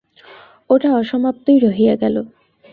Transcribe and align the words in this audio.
ওটা 0.69 0.89
অসমাপ্তই 0.93 1.57
রহিয়া 1.59 1.95
গেল। 1.95 2.15